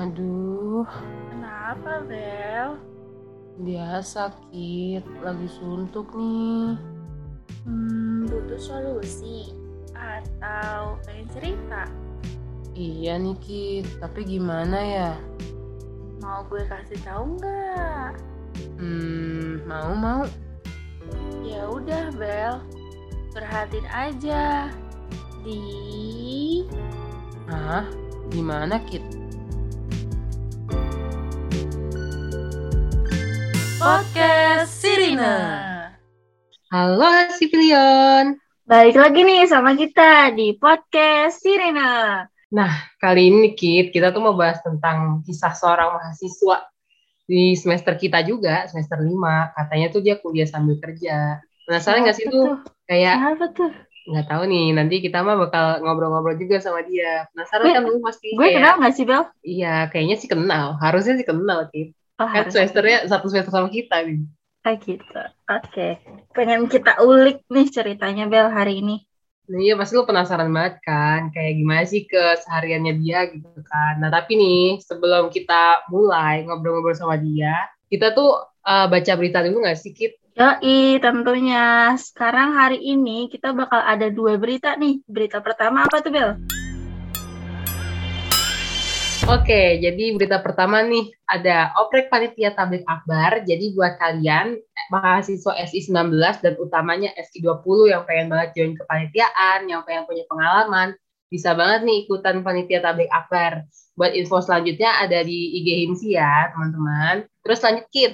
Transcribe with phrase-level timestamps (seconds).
[0.00, 0.88] Aduh,
[1.28, 2.80] Kenapa, Bel?
[3.60, 6.80] dia sakit, lagi suntuk nih.
[7.68, 9.52] Hmm, butuh solusi
[9.92, 11.84] atau pengen cerita?
[12.72, 15.12] Iya nih Kit, tapi gimana ya?
[16.24, 18.16] Mau gue kasih tahu nggak?
[18.80, 20.24] Hmm, mau mau.
[21.44, 22.56] Ya udah, Bel.
[23.36, 24.72] Perhatiin aja
[25.44, 25.60] di
[27.52, 27.84] Ah,
[28.32, 29.19] gimana Kit?
[33.80, 35.32] Podcast Sirina.
[36.68, 38.36] Halo Sipilion.
[38.68, 42.28] Balik lagi nih sama kita di podcast Sirina.
[43.00, 46.68] Kali ini Kit, kita tuh mau bahas tentang kisah seorang mahasiswa
[47.24, 49.56] di semester kita juga, semester 5.
[49.56, 51.40] Katanya tuh dia kuliah sambil kerja.
[51.64, 52.36] Penasaran nggak sih tuh?
[52.36, 52.56] tuh?
[52.84, 53.72] Kayak Siapa tuh?
[54.12, 57.24] nggak tahu nih, nanti kita mah bakal ngobrol-ngobrol juga sama dia.
[57.32, 59.24] Penasaran Gue- kan lu pasti Gue kayak- kenal nggak sih, Bel?
[59.40, 60.76] Iya, kayaknya sih kenal.
[60.76, 61.96] Harusnya sih kenal, Kit.
[62.20, 64.28] Oh, Kan semesternya satu semester sama kita nih.
[64.60, 65.22] Ah, gitu.
[65.48, 65.96] Oke.
[66.36, 69.00] Pengen kita ulik nih ceritanya, Bel, hari ini.
[69.48, 73.98] Nah, iya, pasti lu penasaran banget kan, kayak gimana sih kesehariannya dia gitu kan.
[74.04, 77.56] Nah, tapi nih, sebelum kita mulai ngobrol-ngobrol sama dia,
[77.88, 78.36] kita tuh
[78.68, 80.20] uh, baca berita dulu nggak sih, Kit?
[80.36, 81.96] Yoi, tentunya.
[81.96, 85.02] Sekarang hari ini kita bakal ada dua berita nih.
[85.08, 86.36] Berita pertama apa tuh, Bel?
[89.30, 93.46] Oke, jadi berita pertama nih, ada oprek panitia tablik akbar.
[93.46, 99.86] Jadi buat kalian, eh, mahasiswa SI19 dan utamanya SI20 yang pengen banget join kepanitiaan, yang
[99.86, 100.98] pengen punya pengalaman,
[101.30, 103.70] bisa banget nih ikutan panitia tablik akbar.
[103.94, 107.22] Buat info selanjutnya ada di IG Himsi ya, teman-teman.
[107.46, 108.12] Terus lanjut, Kit.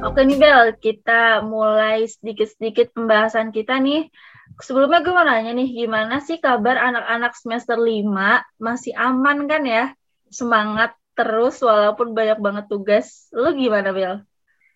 [0.03, 4.11] Oke nih Bel, kita mulai sedikit-sedikit pembahasan kita nih.
[4.60, 8.44] Sebelumnya gue mau nanya nih, gimana sih kabar anak-anak semester 5?
[8.60, 9.84] Masih aman kan ya?
[10.31, 13.28] Semangat terus walaupun banyak banget tugas.
[13.34, 14.22] Lu gimana Bel?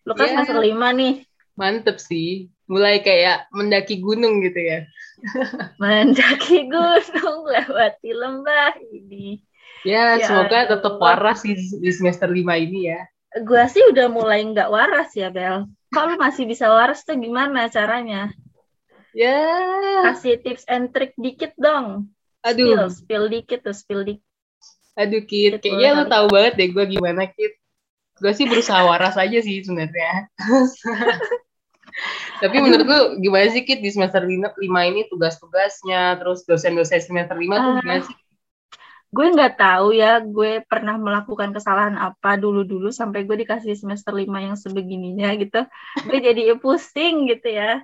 [0.04, 0.32] Lu kan Ya.
[0.40, 1.14] semester 5 nih,
[1.54, 2.50] Mantep sih.
[2.66, 4.88] Mulai kayak mendaki gunung gitu ya.
[5.82, 9.38] mendaki gunung, lewati lembah ini.
[9.84, 10.70] Ya, Ya semoga Allah.
[10.74, 13.00] tetap waras di, di semester 5 ini ya.
[13.44, 15.68] Gue sih udah mulai nggak waras ya Bel.
[15.94, 18.32] Lu masih bisa waras tuh gimana caranya?
[19.14, 19.38] Ya,
[20.04, 22.10] Kasih tips and trick dikit dong.
[22.42, 22.90] aduh.
[22.90, 24.26] Spill, spill dikit tuh, spill dikit.
[24.94, 27.58] Aduh Kit, kayaknya lo tahu banget deh gue gimana Kit.
[28.18, 30.30] Gue sih berusaha waras aja sih sebenarnya.
[32.42, 37.54] Tapi menurut lu gimana sih Kit di semester 5, ini tugas-tugasnya, terus dosen-dosen semester 5
[37.54, 37.80] tuh Ah.
[37.82, 38.16] gimana sih?
[39.14, 44.26] gue nggak tahu ya gue pernah melakukan kesalahan apa dulu-dulu sampai gue dikasih semester 5
[44.42, 45.62] yang sebegininya gitu
[46.02, 47.78] gue jadi pusing gitu ya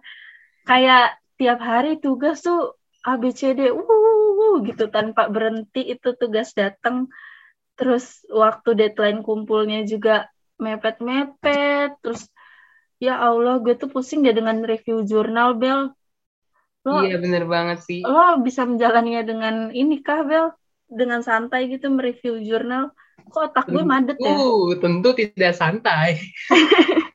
[0.67, 7.09] kayak tiap hari tugas tuh ABCD uh, gitu tanpa berhenti itu tugas datang.
[7.81, 10.29] Terus waktu deadline kumpulnya juga
[10.61, 12.29] mepet-mepet terus
[13.00, 15.97] ya Allah gue tuh pusing deh dengan review jurnal Bel.
[16.84, 18.05] Lo Iya bener banget sih.
[18.05, 20.53] lo bisa menjalaninya dengan ini kah Bel?
[20.84, 22.93] Dengan santai gitu mereview jurnal.
[23.33, 24.37] Kok otak gue madet ya?
[24.37, 26.20] Uh, tentu tidak santai.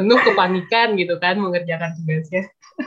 [0.00, 2.42] Penuh kepanikan gitu kan mengerjakan tugasnya.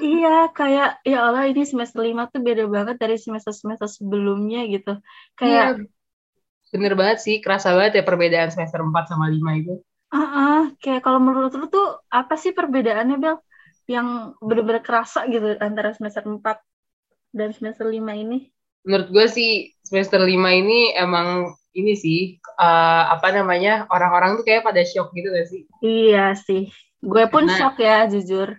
[0.06, 4.90] iya kayak ya Allah ini semester 5 tuh beda banget dari semester-semester sebelumnya gitu
[5.40, 5.88] kayak Iya,
[6.74, 9.74] bener banget sih, kerasa banget ya perbedaan semester 4 sama 5 itu.
[10.18, 11.86] ah ah, kayak kalau menurut lu tuh
[12.20, 13.36] apa sih perbedaannya Bel
[13.94, 14.08] yang
[14.48, 16.58] bener-bener kerasa gitu antara semester 4
[17.38, 18.38] dan semester 5 ini
[18.88, 19.52] Menurut gue sih
[19.88, 21.28] semester 5 ini emang
[21.80, 22.20] ini sih,
[22.68, 25.62] eh, apa namanya, orang-orang tuh kayak pada shock gitu gak sih?
[25.86, 26.62] iya sih
[27.04, 27.58] gue pun Nah.
[27.60, 28.56] shock ya jujur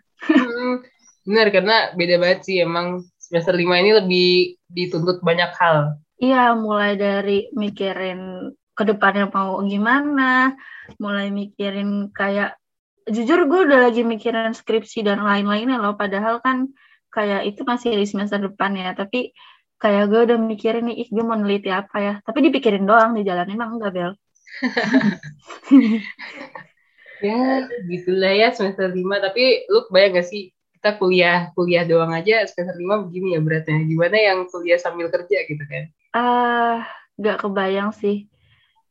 [1.24, 4.28] Bener, karena beda banget sih emang semester 5 ini lebih
[4.68, 5.96] dituntut banyak hal.
[6.20, 10.52] Iya, mulai dari mikirin ke depannya mau gimana,
[11.00, 12.60] mulai mikirin kayak
[13.08, 16.72] jujur gue udah lagi mikirin skripsi dan lain-lainnya loh padahal kan
[17.12, 19.36] kayak itu masih di semester depan ya tapi
[19.76, 23.28] kayak gue udah mikirin nih ih gue mau neliti apa ya tapi dipikirin doang di
[23.28, 24.12] jalan emang enggak Bel
[27.22, 29.20] ya gitulah ya semester lima.
[29.20, 33.82] Tapi lu bayang gak sih kita kuliah kuliah doang aja semester lima begini ya beratnya.
[33.86, 35.84] Gimana yang kuliah sambil kerja gitu kan?
[36.12, 36.76] Ah uh,
[37.18, 38.26] gak kebayang sih.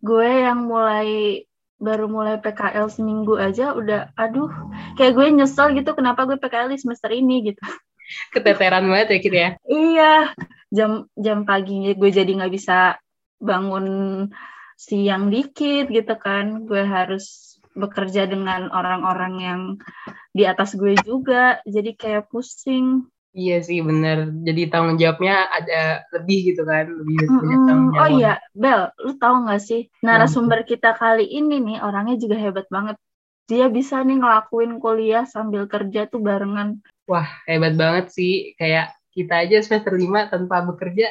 [0.03, 1.43] Gue yang mulai
[1.83, 4.51] baru mulai PKL seminggu aja udah aduh.
[4.95, 7.63] Kayak gue nyesel gitu kenapa gue PKL di semester ini gitu.
[8.35, 9.49] Keteteran banget ya gitu ya?
[9.67, 10.13] Iya
[10.73, 12.97] jam jam paginya gue jadi nggak bisa
[13.37, 13.85] bangun
[14.79, 16.65] siang dikit gitu kan.
[16.65, 19.61] Gue harus bekerja dengan orang-orang yang
[20.33, 24.29] di atas gue juga jadi kayak pusing Iya sih bener.
[24.45, 27.65] Jadi tanggung jawabnya ada lebih gitu kan, lebih mm -hmm.
[27.65, 28.05] tanggung jawab.
[28.05, 32.69] Oh iya, Bel, lu tahu nggak sih narasumber kita kali ini nih orangnya juga hebat
[32.69, 32.93] banget.
[33.49, 36.77] Dia bisa nih ngelakuin kuliah sambil kerja tuh barengan.
[37.09, 38.53] Wah, hebat banget sih.
[38.53, 41.09] Kayak kita aja semester lima tanpa bekerja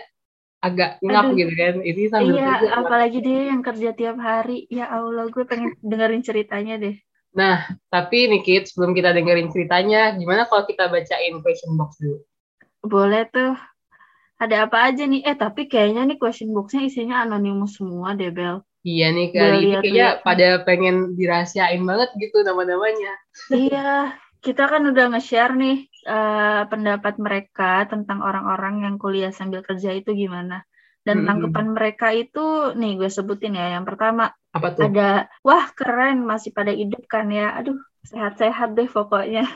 [0.63, 1.75] agak ngap gitu kan.
[1.83, 4.71] Ini sambil iya kerja, apalagi dia yang kerja tiap hari.
[4.71, 6.97] Ya Allah gue pengen dengerin ceritanya deh.
[7.35, 12.23] Nah tapi nih Kit sebelum kita dengerin ceritanya gimana kalau kita bacain question box dulu?
[12.87, 13.59] Boleh tuh.
[14.39, 15.23] Ada apa aja nih?
[15.27, 18.63] Eh tapi kayaknya nih question boxnya isinya anonimus semua deh Bel.
[18.83, 23.15] Iya nih kali ini kayaknya pada pengen dirahasiain banget gitu nama-namanya.
[23.51, 29.95] Iya kita kan udah nge-share nih uh, pendapat mereka tentang orang-orang yang kuliah sambil kerja
[29.95, 30.67] itu gimana.
[31.03, 31.29] Dan mm -hmm.
[31.29, 33.75] tanggapan mereka itu nih gue sebutin ya.
[33.79, 34.87] Yang pertama apa tuh?
[34.87, 37.55] Ada wah keren masih pada hidup kan ya.
[37.59, 39.47] Aduh, sehat-sehat deh pokoknya.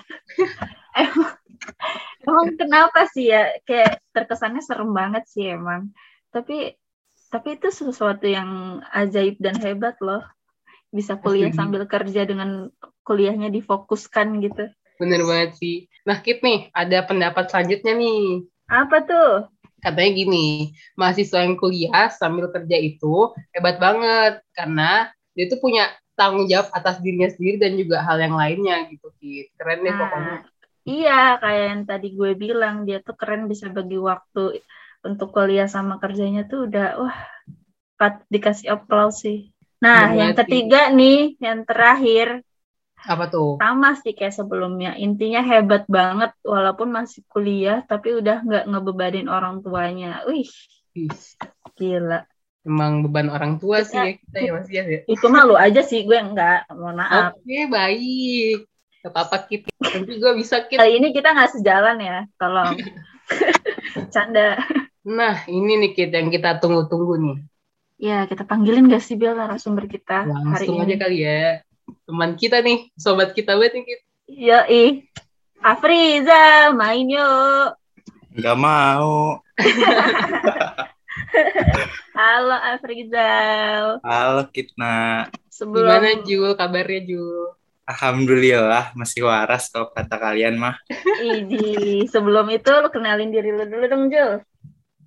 [0.99, 1.35] emang,
[2.27, 5.95] emang kenapa sih ya kayak terkesannya serem banget sih emang.
[6.35, 6.75] Tapi
[7.27, 10.23] tapi itu sesuatu yang ajaib dan hebat loh.
[10.91, 12.71] Bisa kuliah sambil kerja dengan
[13.05, 14.71] kuliahnya difokuskan gitu.
[14.97, 15.77] Bener banget sih.
[16.09, 18.47] Nah, Kit nih, ada pendapat selanjutnya nih.
[18.71, 19.33] Apa tuh?
[19.83, 26.49] Katanya gini, mahasiswa yang kuliah sambil kerja itu hebat banget karena dia tuh punya tanggung
[26.49, 29.53] jawab atas dirinya sendiri dan juga hal yang lainnya gitu, Kit.
[29.61, 30.37] Keren deh nah, pokoknya.
[30.87, 34.63] Iya, kayak yang tadi gue bilang, dia tuh keren bisa bagi waktu
[35.03, 37.19] untuk kuliah sama kerjanya tuh udah wah
[38.31, 39.51] dikasih aplaus sih.
[39.83, 42.46] Nah, Bener yang ketiga nih, yang terakhir
[43.05, 43.61] apa tuh?
[43.61, 44.97] Sama sih kayak sebelumnya.
[44.97, 50.25] Intinya hebat banget walaupun masih kuliah tapi udah nggak ngebebanin orang tuanya.
[50.25, 50.49] Wih.
[51.77, 52.25] Gila.
[52.67, 54.83] Emang beban orang tua sih ya kita ya Mas ya.
[55.07, 56.67] Itu malu aja sih gue enggak.
[56.73, 57.31] Mohon maaf.
[57.39, 58.67] Oke, baik.
[59.07, 59.71] Gak apa-apa kita.
[59.79, 60.83] Nanti gue bisa kita.
[60.83, 62.19] Kali ini kita nggak sejalan ya.
[62.35, 62.75] Tolong.
[64.15, 64.59] Canda.
[65.07, 67.37] Nah, ini nih kita yang kita tunggu-tunggu nih.
[67.97, 70.83] Ya, kita panggilin gak sih Bill narasumber kita Langsung hari ini?
[70.85, 71.65] aja kali ya
[72.07, 73.85] teman kita nih, sobat kita banget nih.
[73.87, 74.03] Kita.
[74.27, 74.93] Iya, ih.
[75.63, 77.79] Afriza, main yuk.
[78.37, 79.41] Gak mau.
[82.17, 83.31] Halo Afriza.
[84.05, 85.27] Halo Kitna.
[85.49, 85.89] Sebelum...
[85.89, 87.57] Gimana Jul, kabarnya Jul?
[87.87, 90.75] Alhamdulillah masih waras kalau kata kalian mah.
[91.23, 94.43] Idi, sebelum itu lu kenalin diri lu dulu dong Jul.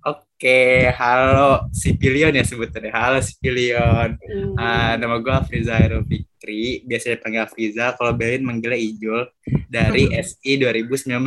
[0.00, 2.88] Oke, halo Sipilion ya sebetulnya.
[2.96, 4.16] Halo Sipilion.
[4.16, 4.56] Mm.
[4.56, 9.28] Uh, nama gue Afriza Aerobi Fikri, biasa dipanggil Afiza, kalau Belin manggilnya Ijul
[9.68, 11.20] dari SI 2019.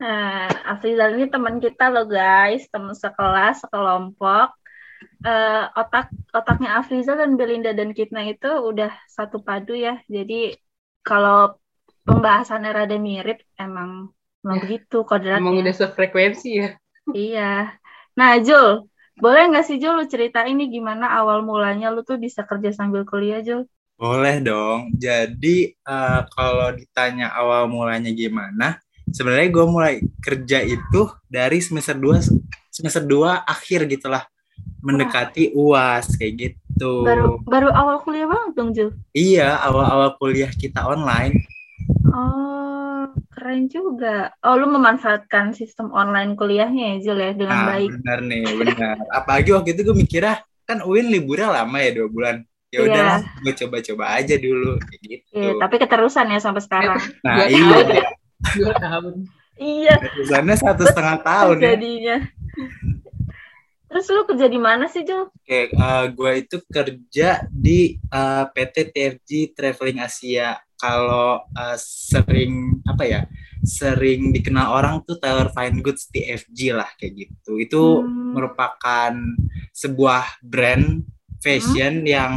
[0.00, 4.56] Nah, Afiza ini teman kita loh guys, teman sekelas, sekelompok.
[5.20, 10.00] Uh, otak otaknya Afriza dan Belinda dan Kitna itu udah satu padu ya.
[10.08, 10.56] Jadi
[11.04, 11.60] kalau
[12.08, 14.08] pembahasannya rada mirip emang
[14.40, 15.44] emang begitu kodratnya.
[15.44, 16.80] Emang udah sefrekuensi ya.
[17.12, 17.76] Iya.
[18.14, 18.86] Nah, Jul,
[19.18, 23.04] boleh nggak sih Jul lu cerita ini gimana awal mulanya lu tuh bisa kerja sambil
[23.04, 23.68] kuliah, Jul?
[23.94, 24.94] Boleh dong.
[24.96, 28.80] Jadi uh, kalau ditanya awal mulanya gimana,
[29.10, 34.26] sebenarnya gue mulai kerja itu dari semester 2 semester 2 akhir gitulah
[34.82, 37.06] mendekati UAS kayak gitu.
[37.06, 38.90] Baru baru awal kuliah banget dong, Jul.
[39.14, 41.38] Iya, awal-awal kuliah kita online.
[42.10, 42.63] Oh,
[43.44, 44.32] keren juga.
[44.40, 47.92] Oh, lu memanfaatkan sistem online kuliahnya ya, Jul ya dengan nah, baik.
[48.00, 48.96] Benar nih, benar.
[49.12, 52.40] Apalagi waktu itu gue mikirnya kan UIN liburnya lama ya dua bulan
[52.72, 53.42] ya udah yeah.
[53.44, 55.36] gue coba-coba aja dulu gitu.
[55.36, 56.96] Yeah, tapi keterusan ya sampai sekarang.
[57.20, 58.00] Nah iya.
[58.56, 59.28] Dua tahun.
[59.60, 59.94] Iya.
[60.00, 62.16] Keterusannya satu setengah tahun ya.
[63.94, 65.30] Terus lu kerja di mana sih, Jo?
[65.30, 70.58] Oke, uh, eh, gue itu kerja di uh, eh, PT TFG Traveling Asia.
[70.74, 73.22] Kalau uh, sering apa ya?
[73.62, 77.62] Sering dikenal orang tuh Taylor Fine Goods TFG lah kayak gitu.
[77.62, 78.34] Itu hmm.
[78.34, 79.14] merupakan
[79.70, 81.06] sebuah brand
[81.38, 82.10] fashion hmm?
[82.10, 82.32] yang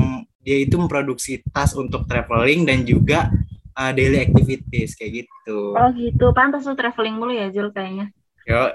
[0.46, 3.34] dia itu memproduksi tas untuk traveling dan juga
[3.74, 5.74] uh, daily activities kayak gitu.
[5.74, 8.14] Oh gitu, pantas lu traveling mulu ya Jul kayaknya.
[8.46, 8.72] Yo,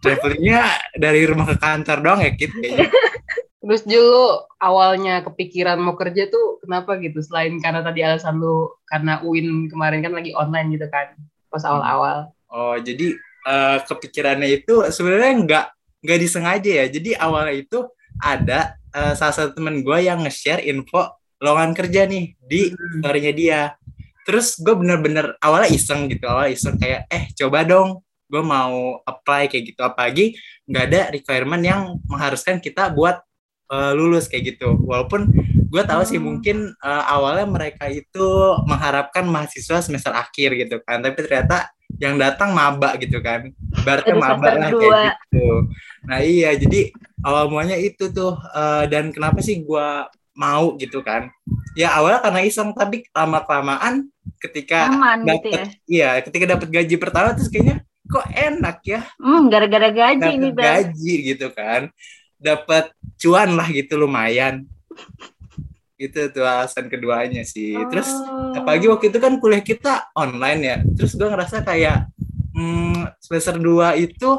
[0.00, 0.62] travelingnya
[0.96, 2.88] dari rumah ke kantor doang ya kayaknya.
[3.66, 7.18] Terus dulu awalnya kepikiran mau kerja tuh kenapa gitu?
[7.18, 11.18] Selain karena tadi alasan lu karena UIN kemarin kan lagi online gitu kan
[11.50, 12.30] pas awal-awal.
[12.46, 15.66] Oh jadi uh, kepikirannya itu sebenarnya nggak
[16.06, 16.86] nggak disengaja ya.
[16.86, 17.78] Jadi awalnya itu
[18.22, 23.02] ada uh, salah satu temen gue yang nge-share info lowongan kerja nih di hmm.
[23.02, 23.60] story-nya dia.
[24.22, 29.46] Terus gue bener-bener awalnya iseng gitu, awalnya iseng kayak eh coba dong gue mau apply
[29.46, 30.34] kayak gitu apalagi
[30.66, 31.80] nggak ada requirement yang
[32.10, 33.22] mengharuskan kita buat
[33.70, 34.74] uh, lulus kayak gitu.
[34.82, 35.30] Walaupun
[35.66, 36.26] gue tahu sih hmm.
[36.26, 38.26] mungkin uh, awalnya mereka itu
[38.66, 41.70] mengharapkan mahasiswa semester akhir gitu kan, tapi ternyata
[42.02, 43.50] yang datang maba gitu kan.
[43.86, 45.46] Berarti maba lah kayak gitu.
[46.06, 46.90] Nah iya, jadi
[47.22, 49.88] awal mulanya itu tuh uh, dan kenapa sih gue
[50.36, 51.30] mau gitu kan?
[51.78, 54.10] Ya awalnya karena iseng, tapi lama kelamaan
[54.42, 55.64] ketika dapat gitu ya?
[55.88, 59.00] iya ketika dapat gaji pertama terus kayaknya kok enak ya?
[59.18, 61.90] Hmm, gara-gara gaji ini gaji gitu kan
[62.36, 64.68] dapat cuan lah gitu lumayan
[65.96, 68.52] itu tuh alasan keduanya sih terus oh.
[68.52, 72.12] apalagi waktu itu kan kuliah kita online ya terus gue ngerasa kayak
[72.52, 74.30] hmm, semester 2 itu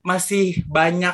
[0.00, 1.12] masih banyak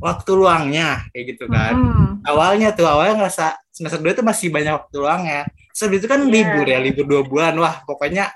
[0.00, 2.24] waktu luangnya kayak gitu kan hmm.
[2.24, 5.40] awalnya tuh awalnya ngerasa semester 2 itu masih banyak waktu luangnya
[5.76, 6.32] sebelum itu kan yeah.
[6.32, 8.32] libur ya libur dua bulan wah pokoknya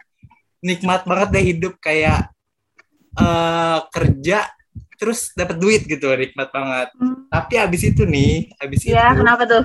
[0.61, 2.29] nikmat banget deh hidup kayak
[3.19, 4.47] uh, kerja
[5.01, 7.33] terus dapat duit gitu nikmat banget hmm.
[7.33, 9.65] tapi abis itu nih abis ya, itu kenapa tuh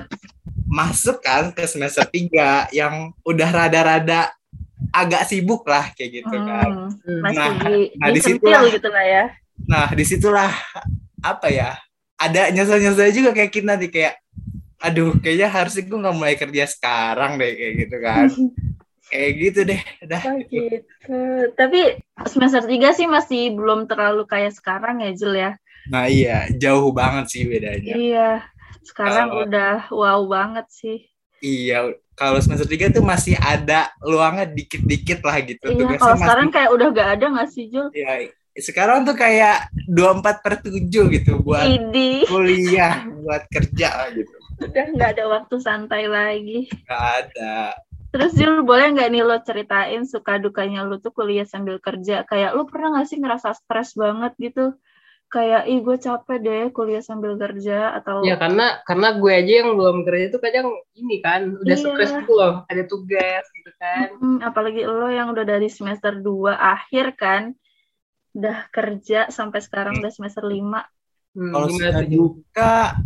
[0.66, 4.32] masuk kan ke semester tiga yang udah rada-rada
[4.90, 6.46] agak sibuk lah kayak gitu hmm.
[6.48, 6.70] kan
[7.20, 8.20] Masih nah di, nah di
[8.72, 9.24] gitu lah ya
[9.68, 10.52] nah di situlah
[11.20, 11.76] apa ya
[12.16, 14.14] ada nyesel-nyesel juga kayak kita nih kayak
[14.80, 18.26] aduh kayaknya harusnya gue nggak mulai kerja sekarang deh kayak gitu kan
[19.06, 21.18] kayak gitu deh udah oh, gitu.
[21.54, 21.94] tapi
[22.26, 25.52] semester 3 sih masih belum terlalu kayak sekarang ya Jul ya?
[25.90, 26.50] Nah iya.
[26.54, 27.94] Jauh banget sih bedanya.
[27.94, 28.30] Iya.
[28.82, 30.98] Sekarang uh, udah wow banget sih.
[31.42, 31.94] Iya.
[32.16, 35.68] Kalau semester 3 tuh masih ada luangnya dikit-dikit lah gitu.
[35.68, 37.92] Iya kalau sekarang kayak udah gak ada gak sih Jul?
[37.92, 38.32] Iya.
[38.56, 42.24] Sekarang tuh kayak 24 per 7 gitu buat Idi.
[42.24, 44.36] kuliah buat kerja gitu.
[44.56, 46.64] Udah nggak ada waktu santai lagi.
[46.88, 47.76] Nggak ada
[48.16, 52.24] Terus Jul boleh nggak nih lo ceritain suka dukanya lo tuh kuliah sambil kerja?
[52.24, 54.72] Kayak lo pernah nggak sih ngerasa stres banget gitu?
[55.28, 59.76] Kayak ih gue capek deh kuliah sambil kerja atau Ya karena karena gue aja yang
[59.76, 61.84] belum kerja itu kadang ini kan udah iya.
[61.84, 64.08] stres gitu loh, ada tugas gitu kan.
[64.16, 67.52] Hmm, apalagi lo yang udah dari semester 2 akhir kan
[68.32, 70.56] udah kerja sampai sekarang udah semester 5.
[71.36, 72.96] Hmm, Kalau suka duka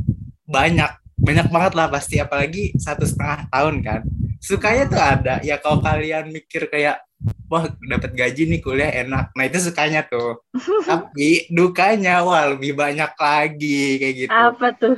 [0.46, 4.06] banyak banyak banget lah pasti apalagi satu setengah tahun kan
[4.40, 5.34] sukanya tuh ada.
[5.44, 7.04] Ya kalau kalian mikir kayak
[7.46, 9.36] wah dapat gaji nih kuliah enak.
[9.36, 10.40] Nah itu sukanya tuh.
[10.88, 14.32] Tapi dukanya wah lebih banyak lagi kayak gitu.
[14.32, 14.96] Apa tuh?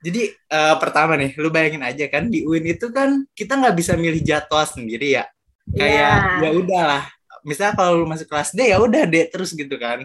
[0.00, 3.94] Jadi uh, pertama nih lu bayangin aja kan di UIN itu kan kita nggak bisa
[3.94, 5.24] milih jadwal sendiri ya.
[5.70, 6.50] Kayak yeah.
[6.50, 7.04] ya udahlah.
[7.40, 10.04] Misalnya kalau lu masuk kelas D ya udah D terus gitu kan.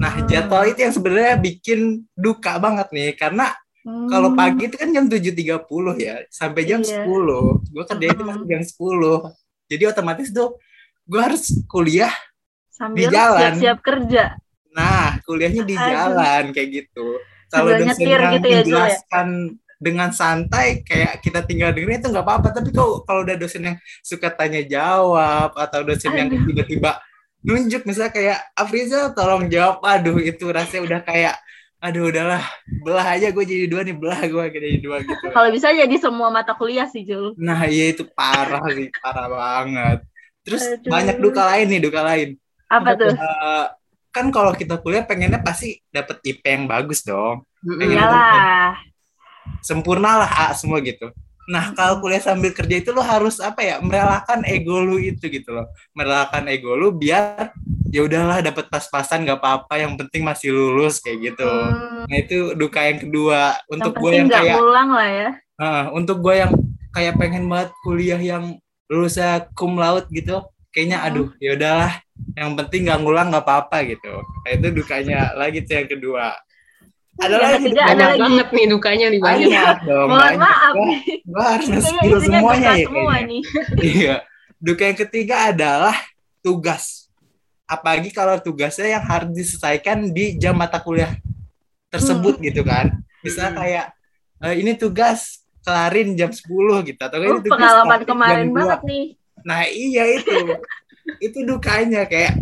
[0.00, 3.52] Nah jadwal itu yang sebenarnya bikin duka banget nih karena
[3.84, 4.08] Hmm.
[4.08, 7.04] Kalau pagi itu kan jam 7.30 ya, sampai jam iya.
[7.04, 7.68] 10.
[7.68, 9.68] Gue kerja itu masih jam 10.
[9.68, 10.56] Jadi otomatis tuh
[11.04, 12.12] gue harus kuliah
[12.72, 13.40] Sambil di jalan.
[13.54, 14.24] siap-siap kerja.
[14.72, 15.84] Nah, kuliahnya di Aduh.
[15.84, 17.06] jalan kayak gitu.
[17.52, 18.58] Kalau dosen yang gitu ya, ya?
[18.64, 19.62] menjelaskan ya?
[19.84, 23.76] dengan santai kayak kita tinggal dengerin itu nggak apa-apa tapi kalau kalau udah dosen yang
[24.00, 26.18] suka tanya jawab atau dosen aduh.
[26.24, 27.04] yang tiba-tiba
[27.44, 31.36] nunjuk misalnya kayak Afriza tolong jawab aduh itu rasanya udah kayak
[31.84, 32.40] aduh udahlah.
[32.80, 35.26] Belah aja gue jadi dua nih belah gue jadi dua gitu.
[35.28, 37.36] Kalau bisa jadi semua mata kuliah sih Jul.
[37.36, 39.98] Nah iya itu parah sih parah banget.
[40.40, 40.88] Terus aduh.
[40.88, 42.28] banyak duka lain nih duka lain.
[42.72, 43.12] Apa tuh?
[43.12, 43.68] uh,
[44.08, 47.44] kan kalau kita kuliah pengennya pasti dapat IP yang bagus dong.
[47.64, 48.80] Iyalah.
[49.60, 51.12] sempurna lah A semua gitu
[51.44, 53.76] Nah, kalau kuliah sambil kerja itu lo harus apa ya?
[53.80, 55.68] Merelakan ego lu itu gitu loh.
[55.92, 57.52] Merelakan ego lu biar
[57.92, 61.46] ya udahlah dapat pas-pasan nggak apa-apa, yang penting masih lulus kayak gitu.
[61.46, 62.08] Hmm.
[62.08, 65.28] Nah, itu duka yang kedua untuk gue yang kayak pulang lah ya.
[65.54, 66.52] Uh, untuk gue yang
[66.90, 68.56] kayak pengen banget kuliah yang
[68.88, 70.40] lulusnya cum laude gitu.
[70.74, 71.06] Kayaknya hmm.
[71.06, 71.92] aduh, ya udahlah.
[72.34, 74.14] Yang penting nggak ngulang nggak apa-apa gitu.
[74.22, 76.34] Nah, itu dukanya lagi tuh yang kedua
[77.14, 78.20] ada lagi banyak ada lagi.
[78.20, 80.74] banget nih dukanya nih banyak, banyak dong mohon maaf.
[81.22, 81.84] Gua, harus
[82.26, 83.42] semuanya ya semua nih.
[83.94, 84.16] iya.
[84.58, 85.96] Duka yang ketiga adalah
[86.42, 87.06] tugas.
[87.64, 91.14] Apalagi kalau tugasnya yang harus diselesaikan di jam mata kuliah
[91.92, 92.44] tersebut hmm.
[92.50, 92.92] gitu kan.
[93.22, 93.60] Misalnya hmm.
[93.60, 93.86] kayak
[94.40, 96.44] e, ini tugas kelarin jam 10
[96.90, 97.00] gitu.
[97.00, 99.04] Atau uh, ini tugas pengalaman kemarin banget nih.
[99.44, 100.36] Nah iya itu.
[101.26, 102.40] Itu dukanya kayak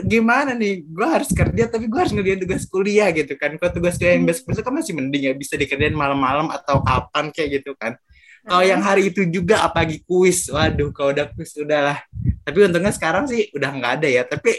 [0.00, 0.86] gimana nih?
[0.88, 3.52] Gue harus kerja tapi gue harus ngerjain tugas kuliah gitu kan.
[3.60, 7.28] Kalau tugas kuliah yang besok besok kan masih mending ya bisa dikerjain malam-malam atau kapan
[7.28, 7.98] kayak gitu kan.
[8.42, 10.48] Kalau yang hari itu juga apalagi kuis.
[10.48, 12.00] Waduh kalau udah kuis udahlah.
[12.42, 14.22] Tapi untungnya sekarang sih udah nggak ada ya.
[14.24, 14.56] Tapi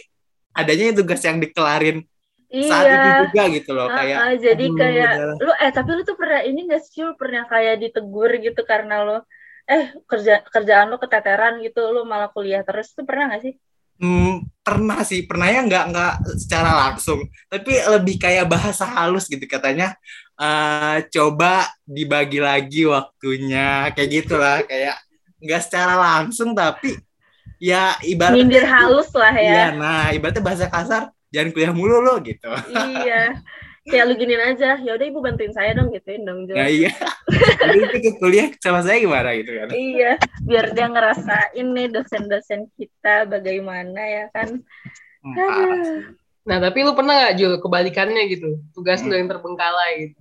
[0.54, 2.06] adanya tugas yang dikelarin
[2.54, 2.70] Iya.
[2.70, 5.38] saat itu juga gitu loh kayak ah, jadi kayak udahlah.
[5.42, 9.02] lu eh tapi lu tuh pernah ini gak sih lu pernah kayak ditegur gitu karena
[9.02, 9.18] lu
[9.66, 12.94] eh kerja kerjaan lu keteteran gitu lu malah kuliah terus.
[12.94, 13.54] Tuh pernah gak sih?
[14.02, 19.44] Hmm, pernah sih pernah ya nggak nggak secara langsung tapi lebih kayak bahasa halus gitu
[19.46, 19.96] katanya
[20.40, 24.98] eh coba dibagi lagi waktunya kayak gitulah kayak
[25.40, 26.96] nggak secara langsung tapi
[27.62, 29.66] ya ibaratnya Nyindir halus lah Iya, ya.
[29.78, 32.50] nah ibaratnya bahasa kasar jangan kuliah mulu lo gitu.
[32.72, 33.30] iya.
[33.84, 36.56] Kayak lu giniin aja, ya udah ibu bantuin saya dong gituin dong Jo.
[36.56, 36.92] Nah iya.
[37.68, 39.68] Jadi itu ke kuliah sama saya gimana gitu kan.
[39.76, 40.12] Iya,
[40.48, 44.64] biar dia ngerasain nih dosen-dosen kita bagaimana ya kan.
[45.20, 45.36] Hmm.
[45.36, 46.16] Aduh.
[46.44, 48.60] Nah, tapi lu pernah nggak Jul kebalikannya gitu?
[48.76, 50.20] Tugas lu yang terbengkalai gitu.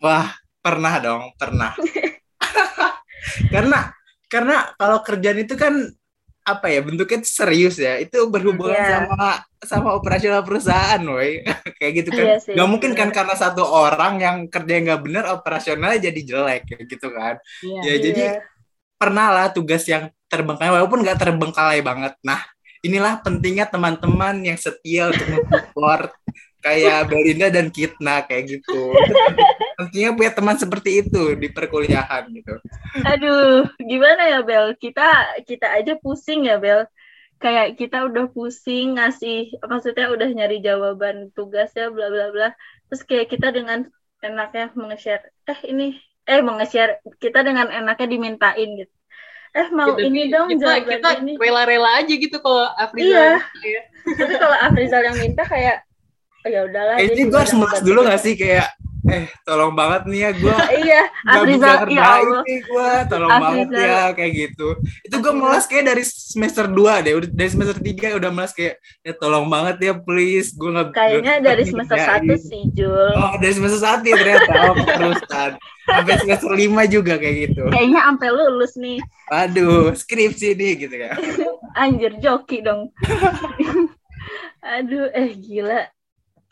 [0.00, 1.72] Wah, pernah dong, pernah.
[3.54, 3.92] karena
[4.28, 5.74] karena kalau kerjaan itu kan
[6.56, 9.06] apa ya bentuknya serius ya itu berhubungan Iya.
[9.06, 11.44] sama sama operasional perusahaan woi
[11.78, 16.00] kayak gitu kan sih, nggak mungkin kan karena satu orang yang kerja nggak benar operasionalnya
[16.10, 17.80] jadi jelek kayak gitu kan Iya.
[17.84, 18.34] ya jadi Iya.
[18.96, 22.14] pernah lah tugas yang terbengkalai walaupun nggak terbengkalai banget.
[22.22, 22.38] Nah
[22.80, 26.12] inilah pentingnya teman-teman yang setia untuk mensupport
[26.60, 28.92] kayak Belinda dan Kitna kayak gitu.
[28.96, 29.42] Itu
[29.80, 32.60] Pentingnya punya teman seperti itu di perkuliahan gitu.
[33.00, 34.76] Aduh, gimana ya Bel?
[34.76, 36.84] Kita kita aja pusing ya Bel.
[37.40, 42.48] Kayak kita udah pusing ngasih, maksudnya udah nyari jawaban tugasnya bla bla bla.
[42.92, 43.88] Terus kayak kita dengan
[44.20, 45.96] enaknya menge-share, eh ini,
[46.28, 48.94] eh menge-share kita dengan enaknya dimintain gitu.
[49.50, 51.32] Eh mau Gitu, ini dong kita, jawaban kita ini.
[51.40, 53.40] rela-rela aja gitu kalau Afrizal.
[53.40, 53.64] Iya.
[53.64, 53.80] Iya.
[54.20, 55.88] Tapi kalau Afrizal yang minta kayak,
[56.44, 56.94] ya udahlah.
[56.96, 58.68] Kayaknya dia gue harus ngebantu dulu gak sih kayak
[59.00, 62.42] eh tolong banget nih ya gue Iya, bisa Afrizal, ya kerjain Allah.
[62.44, 64.68] nih gue tolong banget ya kayak gitu
[65.02, 68.76] itu gue melas kayak dari semester 2 deh udah dari semester 3 udah melas kayak
[69.00, 73.10] ya tolong banget ya please gue nggak Kayaknya dari semester satu sih, Jul.
[73.16, 74.52] Oh, dari semester satu ya ternyata.
[74.68, 75.50] Oh, keterusan.
[75.88, 77.62] Sampai semester lima juga kayak gitu.
[77.72, 78.98] Kayaknya sampai lulus nih.
[79.32, 81.16] Aduh, skripsi nih gitu kan.
[81.82, 82.92] Anjir joki dong.
[84.76, 85.88] Aduh, eh gila.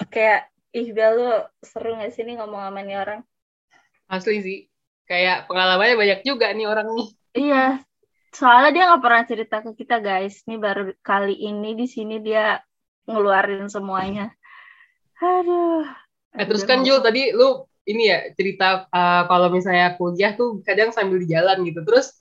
[0.06, 3.20] Kayak ih lu seru gak sih nih ngomong sama nih orang?
[4.06, 4.58] Asli sih.
[5.08, 7.08] Kayak pengalamannya banyak juga nih orang nih.
[7.34, 7.64] Iya.
[8.32, 10.44] Soalnya dia nggak pernah cerita ke kita guys.
[10.44, 12.60] Ini baru kali ini di sini dia
[13.08, 14.30] ngeluarin semuanya.
[15.18, 15.88] Aduh.
[16.36, 20.92] Eh, terus kan Jul tadi lu ini ya cerita uh, kalau misalnya kuliah tuh kadang
[20.92, 21.80] sambil di jalan gitu.
[21.88, 22.12] Terus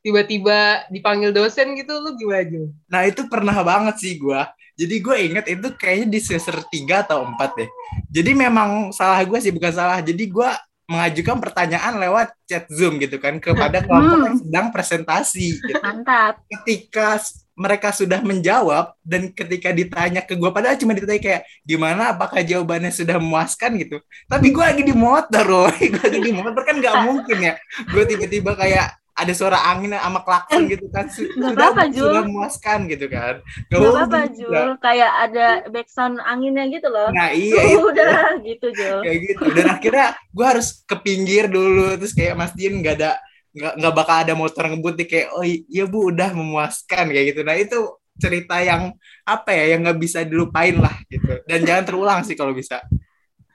[0.00, 0.58] tiba-tiba
[0.88, 2.66] dipanggil dosen gitu lu gimana Jul?
[2.86, 4.48] Nah, itu pernah banget sih gua.
[4.74, 7.66] Jadi gue inget itu kayaknya di semester 3 atau 4 deh.
[8.08, 9.98] Jadi memang salah gue sih, bukan salah.
[9.98, 10.54] Jadi gua
[10.86, 14.24] mengajukan pertanyaan lewat chat Zoom gitu kan kepada kelompok Hmm.
[14.24, 15.48] yang sedang presentasi.
[15.60, 15.76] gitu.
[15.84, 16.40] Mantap.
[16.48, 17.20] ketika
[17.52, 22.88] mereka sudah menjawab dan ketika ditanya ke gue padahal cuma ditanya kayak gimana apakah jawabannya
[22.88, 26.96] sudah memuaskan gitu tapi gue lagi di motor loh gue lagi di motor kan nggak
[27.02, 28.86] mungkin ya gue tiba-tiba kayak
[29.18, 31.10] ada suara angin sama klakson gitu kan.
[31.12, 32.06] Sudah Jul.
[32.06, 33.42] sudah memuaskan gitu kan.
[33.66, 34.68] Gak apa-apa mungkin Jul.
[34.78, 37.10] Kayak ada background anginnya gitu loh.
[37.10, 37.82] nah iya itu.
[37.82, 38.98] Udah gitu Jul.
[39.02, 39.44] kayak gitu.
[39.50, 41.98] Dan akhirnya gue harus ke pinggir dulu.
[41.98, 43.10] Terus kayak mastiin nggak ada
[43.48, 45.08] nggak nggak bakal ada motor ngebut nih.
[45.10, 47.40] Kayak oh iya bu udah memuaskan kayak gitu.
[47.42, 47.78] Nah itu
[48.18, 51.42] cerita yang apa ya yang nggak bisa dilupain lah gitu.
[51.42, 52.82] Dan jangan terulang sih kalau bisa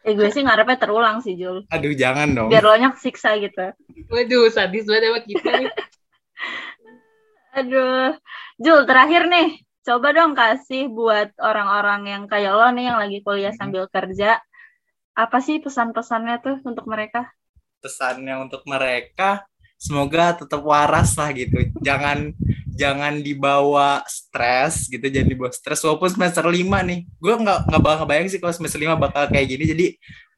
[0.04, 1.64] Eh gue sih ngarepnya terulang sih Jul.
[1.68, 3.72] aduh jangan dong Biar lo nya siksa gitu.
[4.12, 5.70] Waduh, sadis banget sama kita nih.
[7.54, 8.18] Aduh,
[8.58, 9.48] Jul terakhir nih,
[9.86, 13.60] coba dong kasih buat orang-orang yang kayak lo nih yang lagi kuliah Hmm.
[13.62, 14.42] sambil kerja,
[15.14, 17.30] apa sih pesan-pesannya tuh untuk mereka?
[17.78, 19.44] pesannya untuk mereka
[19.76, 22.32] semoga tetap waras lah gitu jangan
[22.74, 25.82] jangan dibawa stres gitu jangan dibawa stres.
[25.86, 29.48] Walaupun semester lima nih gue nggak nggak bakal bayang sih kalau semester lima bakal kayak
[29.54, 29.64] gini.
[29.70, 29.86] Jadi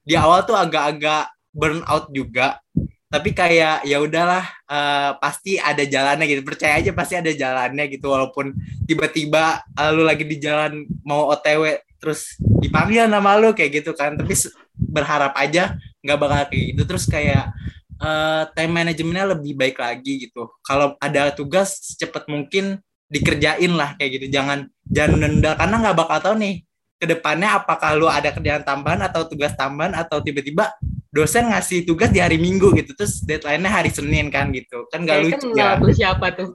[0.06, 2.60] di awal tuh agak-agak burn out juga.
[3.06, 6.43] Tapi kayak ya udahlah eh, pasti ada jalannya gitu.
[6.43, 8.12] Percaya aja pasti ada jalannya gitu.
[8.12, 8.52] Walaupun
[8.84, 14.19] tiba-tiba eh, lu lagi di jalan mau OTW terus dipanggil nama lu kayak gitu kan.
[14.19, 14.36] Tapi
[14.76, 16.82] berharap aja nggak bakal kayak gitu.
[16.84, 17.56] Terus kayak
[18.01, 20.51] eh, time manajemennya lebih baik lagi gitu.
[20.63, 22.79] Kalau ada tugas secepat mungkin
[23.10, 24.25] dikerjain lah kayak gitu.
[24.34, 26.55] Jangan jangan nunda karena nggak bakal tahu nih
[26.95, 30.71] ke depannya apakah lu ada kerjaan tambahan atau tugas tambahan atau tiba-tiba
[31.12, 32.91] dosen ngasih tugas di hari Minggu gitu.
[32.95, 34.88] Terus deadline-nya hari Senin kan gitu.
[34.91, 35.79] Kan nggak lucu ya.
[35.79, 36.49] tuh siapa tuh?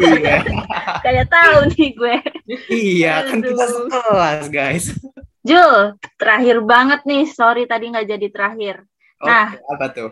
[0.00, 0.44] Iya.
[1.04, 2.16] Kayak tahu nih gue.
[2.68, 4.86] iya kan kita sekelas guys.
[5.46, 7.24] Jul, terakhir banget nih.
[7.30, 8.76] Sorry tadi nggak jadi terakhir.
[9.16, 9.56] Nah.
[9.56, 10.10] apa tuh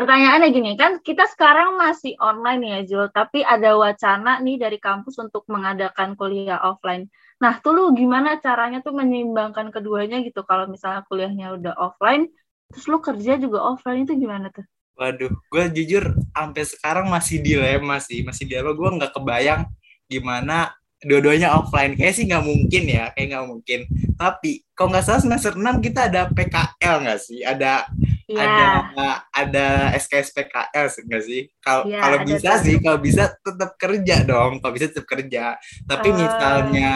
[0.00, 5.20] Pertanyaannya gini, kan kita sekarang masih online ya Jul, tapi ada wacana nih dari kampus
[5.20, 7.04] untuk mengadakan kuliah offline.
[7.36, 10.40] Nah, tuh lu gimana caranya tuh menyeimbangkan keduanya gitu?
[10.48, 12.32] Kalau misalnya kuliahnya udah offline,
[12.72, 14.64] terus lu kerja juga offline itu gimana tuh?
[14.96, 18.72] Waduh, gue jujur sampai sekarang masih dilema sih, masih dilema.
[18.72, 19.68] Gue nggak kebayang
[20.08, 20.72] gimana
[21.04, 21.92] dua-duanya offline.
[21.92, 23.80] Kayak sih nggak mungkin ya, kayak nggak mungkin.
[24.16, 27.44] Tapi kalau nggak salah semester 6 kita ada PKL nggak sih?
[27.44, 27.84] Ada
[28.30, 28.46] Iya.
[28.46, 31.40] ada ada SKS PKL nggak sih?
[31.58, 34.52] Kalau Iya, kalau bisa sih, kalau bisa tetap kerja dong.
[34.58, 35.58] Kalau bisa tetap kerja.
[35.82, 36.16] Tapi Ah.
[36.16, 36.92] misalnya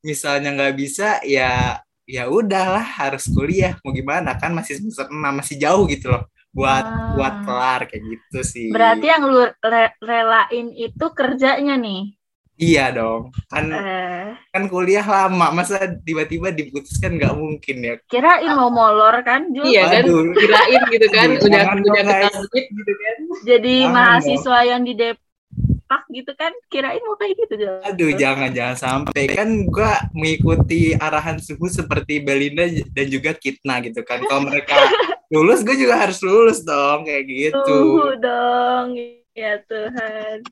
[0.00, 3.78] misalnya nggak bisa ya ya udahlah harus kuliah.
[3.80, 7.14] Mau gimana kan masih semester 6 masih jauh gitu loh buat Ah.
[7.14, 8.68] buat kelar kayak gitu sih.
[8.68, 12.19] Berarti yang lu re- relain itu kerjanya nih.
[12.60, 13.32] Iya dong.
[13.48, 17.94] Kan Eh, kan kuliah lama, masa tiba-tiba diputuskan nggak mungkin ya.
[18.04, 19.64] kirain mau molor kan, Jul?
[19.64, 20.04] iya kan
[20.36, 24.92] kirain gitu kan Aduh, udah udah dong, duit gitu kan Jadi Jangan mahasiswa yang di
[24.92, 27.76] Depak gitu kan, kirain mau kayak gitu, Jul.
[27.80, 34.04] Aduh, jangan jangan sampai kan gua mengikuti arahan suhu seperti Belinda dan juga Kitna gitu
[34.04, 34.20] kan.
[34.20, 34.76] Kalau mereka
[35.32, 37.56] lulus, gue juga harus lulus dong kayak gitu.
[37.56, 39.00] Tuh dong,
[39.32, 40.44] ya Tuhan.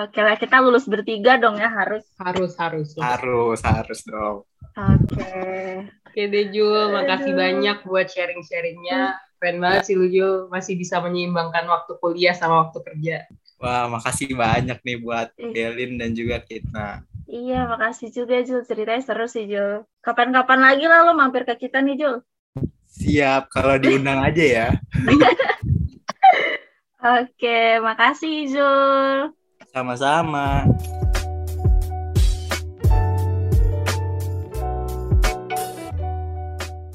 [0.00, 2.04] Oke lah, kita lulus bertiga dong ya harus.
[2.20, 4.38] harus harus Harus harus dong.
[4.76, 5.28] Oke.
[6.06, 7.40] oke deh Jul makasih Aduh.
[7.42, 9.00] banyak buat sharing-sharingnya
[9.40, 13.16] keren banget sih lu Jul masih bisa menyeimbangkan waktu kuliah sama waktu kerja
[13.60, 15.52] Wah, makasih banyak nih buat Ih.
[15.52, 17.04] Belin dan juga Kitna.
[17.28, 18.60] Iya, makasih juga Jul.
[18.68, 19.72] Ceritanya seru sih Jul.
[20.04, 22.16] Kapan-kapan lagi lah lo mampir ke kita nih Jul.
[22.90, 24.66] Siap, kalau diundang aja ya.
[27.04, 29.18] Oke, makasih Jul.
[29.70, 30.66] Sama-sama.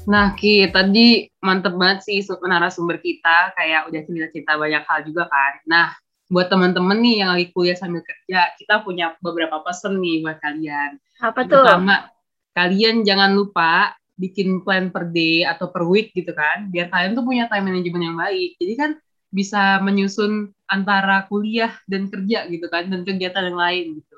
[0.06, 5.26] Nah, Ki, tadi mantep banget sih su- narasumber kita, kayak udah cerita-cerita banyak hal juga
[5.26, 5.52] kan.
[5.66, 5.86] Nah,
[6.28, 11.00] buat teman-teman nih yang lagi kuliah sambil kerja, kita punya beberapa pesan nih buat kalian.
[11.18, 11.58] Apa tuh?
[11.58, 12.12] Pertama,
[12.54, 17.24] kalian jangan lupa bikin plan per day atau per week gitu kan, biar kalian tuh
[17.24, 18.50] punya time management yang baik.
[18.60, 18.90] Jadi kan
[19.30, 24.16] bisa menyusun antara kuliah dan kerja gitu kan, dan kegiatan yang lain gitu.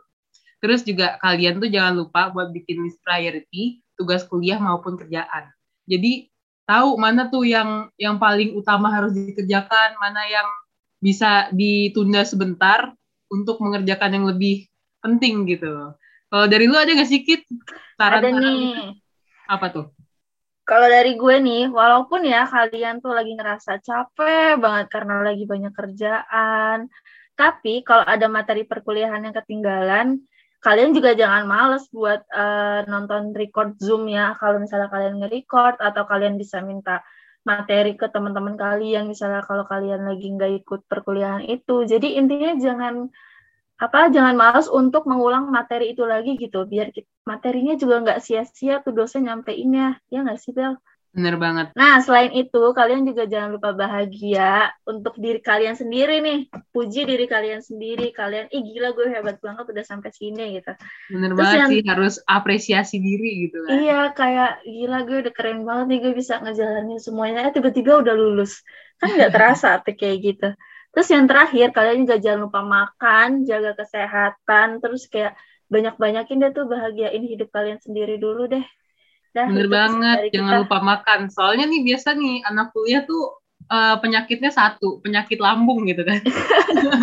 [0.58, 5.50] Terus juga kalian tuh jangan lupa buat bikin list priority, tugas kuliah maupun kerjaan.
[5.86, 6.28] Jadi
[6.66, 10.48] tahu mana tuh yang yang paling utama harus dikerjakan, mana yang
[10.98, 12.90] bisa ditunda sebentar
[13.30, 14.66] untuk mengerjakan yang lebih
[14.98, 15.94] penting gitu.
[16.28, 17.46] Kalau dari lu ada gak sih Kit?
[17.96, 18.74] Ada Saran-saran nih.
[19.48, 19.86] apa tuh?
[20.68, 25.72] Kalau dari gue nih, walaupun ya kalian tuh lagi ngerasa capek banget karena lagi banyak
[25.72, 26.92] kerjaan,
[27.32, 30.20] tapi kalau ada materi perkuliahan yang ketinggalan,
[30.60, 34.36] kalian juga jangan males buat eh, nonton record Zoom ya.
[34.36, 37.00] Kalau misalnya kalian nge-record atau kalian bisa minta
[37.48, 41.88] materi ke teman-teman kalian, misalnya kalau kalian lagi nggak ikut perkuliahan itu.
[41.88, 43.08] Jadi intinya jangan
[43.78, 46.90] apa jangan malas untuk mengulang materi itu lagi gitu biar
[47.22, 50.74] materinya juga nggak sia-sia tuh dosen nyampeinnya ya nggak sih Bel?
[51.08, 51.72] Bener banget.
[51.72, 56.38] Nah selain itu kalian juga jangan lupa bahagia untuk diri kalian sendiri nih
[56.70, 60.68] puji diri kalian sendiri kalian ih gila gue hebat banget udah sampai sini gitu
[61.08, 63.70] Bener Terus banget yang- sih harus apresiasi diri gitu kan.
[63.80, 68.14] iya kayak gila gue udah keren banget nih gue bisa ngejalanin semuanya eh tiba-tiba udah
[68.14, 68.60] lulus
[69.00, 70.48] kan nggak terasa tuh kayak gitu
[70.92, 75.36] terus yang terakhir kalian juga jangan lupa makan jaga kesehatan terus kayak
[75.68, 78.64] banyak-banyakin deh tuh bahagiain hidup kalian sendiri dulu deh
[79.36, 80.60] Dah, Bener itu banget, jangan kita.
[80.64, 81.20] lupa makan.
[81.28, 83.36] Soalnya nih biasa nih anak kuliah tuh
[83.68, 86.16] eh, penyakitnya satu, penyakit lambung gitu kan.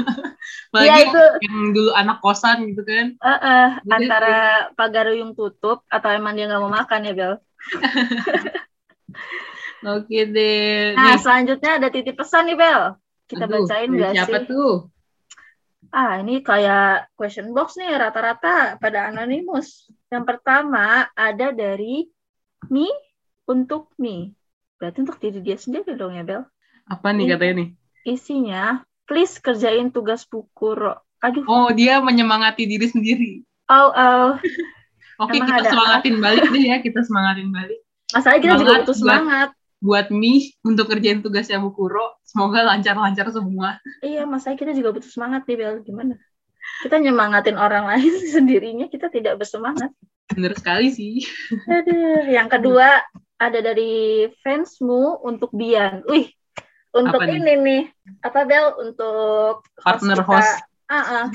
[0.74, 1.24] Apalagi Iya, yang, itu.
[1.46, 3.14] yang dulu anak kosan gitu kan.
[3.14, 4.38] Eh, Jadi- antara
[4.74, 7.34] pagaruyung tutup atau emang dia nggak mau makan ya Bel
[9.86, 10.98] Oke deh.
[10.98, 14.74] nah nih, selanjutnya ada titip pesan nih Bel kita aduh, bacain nggak siapa sih tuh?
[15.90, 19.86] Ah, ini kayak question box nih, rata-rata pada anonimus.
[20.10, 22.10] Yang pertama ada dari
[22.68, 22.90] Mi
[23.46, 24.34] untuk Mi.
[24.76, 26.44] Berarti untuk diri dia sendiri dong ya, Bel.
[26.86, 27.70] Apa nih Ini- katanya nih?
[28.06, 28.64] Isinya,
[29.06, 30.94] please kerjain tugas buku, Ro.
[31.24, 33.32] Aduh, Oh, dia menyemangati diri sendiri.
[33.70, 34.30] oh, oh.
[35.16, 37.80] Oke, Emang kita ada semangatin balik deh ya, kita semangatin balik.
[38.12, 39.50] Masalahnya kita juga Semangat butuh buat- semangat.
[39.86, 43.78] Buat Mi untuk kerjain tugasnya Bu Kuro, semoga lancar-lancar semua.
[44.02, 45.86] Iya, masalahnya kita juga butuh semangat nih, Bel.
[45.86, 46.18] Gimana?
[46.82, 49.94] Kita nyemangatin orang lain sendirinya, kita tidak bersemangat.
[50.34, 51.22] Bener sekali sih.
[51.70, 53.06] Aduh, yang kedua
[53.38, 56.02] ada dari fansmu untuk Bian.
[56.10, 56.34] Wih,
[56.90, 57.38] untuk Apa nih?
[57.38, 57.84] ini nih.
[58.26, 58.74] Apa Bel?
[58.82, 60.26] Untuk Partner kita.
[60.26, 60.56] host.
[60.90, 61.26] Ah, ah.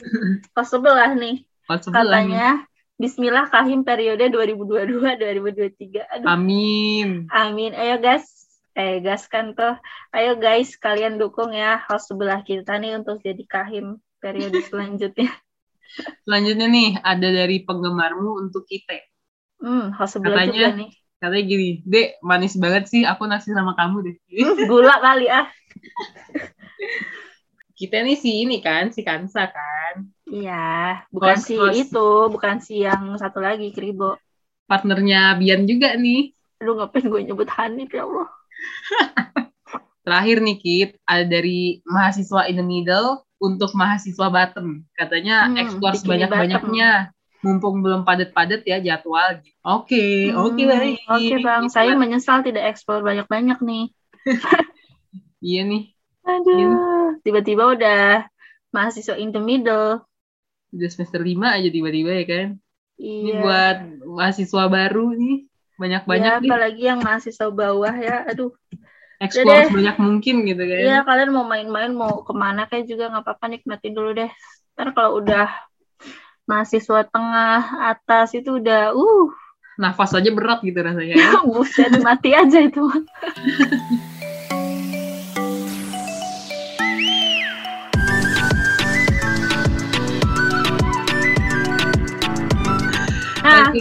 [0.59, 1.47] host sebelah nih.
[1.71, 2.35] Sebelah nih.
[2.35, 2.49] Katanya
[3.01, 6.21] Bismillah Kahim periode 2022-2023.
[6.21, 7.25] Aduh, Amin.
[7.33, 7.73] amin.
[7.73, 8.40] Ayo guys,
[8.81, 9.77] eh gas kan tuh.
[10.11, 15.29] Ayo guys, kalian dukung ya host sebelah kita nih untuk jadi Kahim periode selanjutnya.
[16.25, 18.97] Selanjutnya nih, ada dari penggemarmu untuk kita.
[19.61, 20.91] Hmm, host sebelah Katanya- juga nih.
[21.21, 24.17] Katanya gini, Dek, manis banget sih aku nasi sama kamu deh.
[24.41, 25.45] Hmm, gula kali ah.
[27.77, 30.09] Kita nih si ini kan, si Kansa kan.
[30.25, 31.77] Iya, bukan Host, si host.
[31.77, 34.17] itu, bukan si yang satu lagi, Kribo.
[34.65, 36.33] Partnernya Bian juga nih.
[36.61, 38.29] Aduh, ngapain gue nyebut Hanif, ya Allah.
[40.05, 44.85] Terakhir nih, Kit, ada dari mahasiswa in the middle untuk mahasiswa bottom.
[44.97, 46.91] Katanya Hmm, bikini sebanyak-banyaknya.
[47.41, 49.41] Mumpung belum padat-padat ya jadwal.
[49.65, 50.97] Oke, oke Hmm, baik.
[51.09, 51.63] Oke, Bang.
[51.69, 51.73] Gitu.
[51.73, 53.85] Saya menyesal tidak ekspor banyak-banyak nih.
[55.41, 55.83] Iya nih,
[56.21, 58.29] Aduh, tiba-tiba udah
[58.77, 60.05] mahasiswa in the middle.
[60.71, 62.49] udah semester 5 aja tiba-tiba ya kan.
[63.01, 63.41] Ini Iya.
[63.41, 65.50] buat mahasiswa baru nih.
[65.81, 68.29] Banyak-banyak ya, apalagi yang mahasiswa bawah ya.
[68.29, 68.53] Aduh,
[69.17, 69.69] Explore deh.
[69.73, 70.81] sebanyak mungkin gitu kan.
[70.81, 74.29] Iya, kalian mau main-main, mau ke mana kayak juga nggak apa-apa, nikmatin dulu deh.
[74.77, 75.49] Ntar kalau udah
[76.45, 77.61] mahasiswa tengah,
[77.97, 79.29] atas itu udah, uh,
[79.81, 81.17] Nafas aja berat gitu rasanya.
[81.17, 81.41] ya.
[81.49, 82.85] buset, mati aja itu.
[93.41, 93.81] Nah, Oke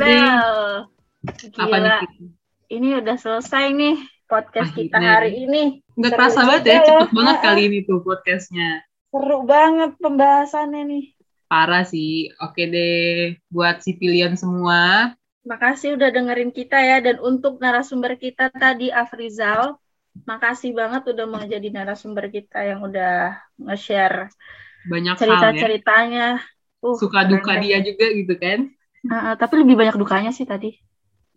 [1.30, 1.50] Bel.
[1.58, 1.94] Apa nih?
[1.94, 1.98] Gila,
[2.70, 5.14] ini udah selesai nih podcast kita Akhirnya.
[5.18, 5.64] hari ini.
[5.94, 6.86] Nggak Seru kerasa banget ya, ya.
[6.86, 8.70] cepet banget Ah, kali ini tuh podcastnya.
[9.10, 11.06] Seru banget pembahasannya nih.
[11.46, 12.30] Parah sih.
[12.40, 15.14] Oke deh, buat si pilihan semua.
[15.44, 16.98] Makasih udah dengerin kita ya.
[17.02, 19.82] Dan untuk narasumber kita tadi, Afrizal,
[20.30, 24.30] makasih banget udah mau jadi narasumber kita yang udah nge-share
[24.86, 25.20] Banyak ya.
[25.20, 26.28] cerita-ceritanya.
[26.80, 28.70] Uh, Suka duka dia juga gitu kan.
[29.00, 30.76] Heeh, tapi lebih banyak dukanya sih tadi.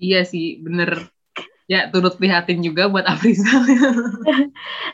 [0.02, 1.12] Iya sih, bener.
[1.70, 3.62] Ya, turut prihatin juga buat Afrizal.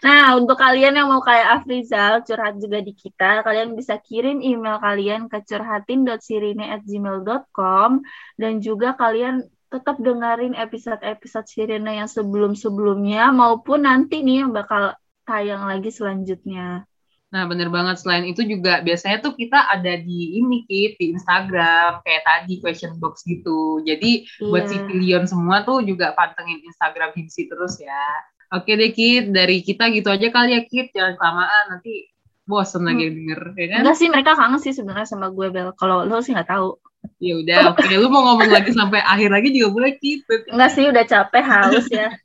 [0.05, 4.79] Nah, untuk kalian yang mau kayak Afrizal, curhat juga di kita, kalian bisa kirim email
[4.79, 7.91] kalian ke curhatin.sirine@gmail.com
[8.39, 14.97] dan juga kalian tetap dengerin episode-episode Sirine yang sebelum-sebelumnya maupun nanti nih yang bakal
[15.29, 16.89] tayang lagi selanjutnya.
[17.29, 18.01] Nah, bener banget.
[18.01, 22.01] Selain itu juga biasanya tuh kita ada di ini, Kit, di Instagram.
[22.01, 23.85] Kayak tadi, question box gitu.
[23.85, 24.85] Jadi, buat si Iya.
[24.89, 28.01] pilihan semua tuh juga pantengin Instagram Himsi terus ya.
[28.49, 29.29] Oke deh, Kit.
[29.29, 30.89] Dari kita gitu aja kali ya, Kit.
[30.97, 31.65] Jangan kelamaan.
[31.77, 32.09] Nanti
[32.49, 33.81] bosen lagi denger, ya kan?
[33.85, 35.77] Enggak sih, mereka kangen sih sebenarnya sama gue, Bel.
[35.77, 36.81] Kalau lo sih nggak tahu.
[37.21, 37.85] Ya udah, oke.
[37.93, 40.25] Lu mau ngomong lagi sampai akhir lagi juga boleh, Kit.
[40.49, 42.09] Enggak sih, udah capek, haus ya.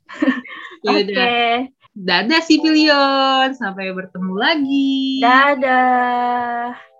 [0.84, 1.28] Ya Oke, udah.
[1.94, 3.54] Dadah pilihan.
[3.54, 5.22] Sampai bertemu lagi.
[5.22, 6.93] dadah.